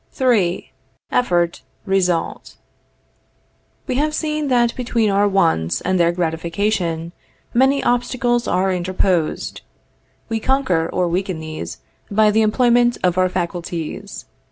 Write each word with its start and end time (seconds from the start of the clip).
III. 0.19 0.71
EFFORT 1.11 1.61
RESULT. 1.85 2.55
We 3.85 3.95
have 3.97 4.15
seen 4.15 4.47
that 4.47 4.75
between 4.75 5.11
our 5.11 5.27
wants 5.27 5.79
and 5.79 5.99
their 5.99 6.11
gratification 6.11 7.11
many 7.53 7.83
obstacles 7.83 8.47
are 8.47 8.71
interposed. 8.71 9.61
We 10.27 10.39
conquer 10.39 10.89
or 10.91 11.07
weaken 11.07 11.39
these 11.39 11.81
by 12.09 12.31
the 12.31 12.41
employment 12.41 12.97
of 13.03 13.19
our 13.19 13.29
faculties. 13.29 14.25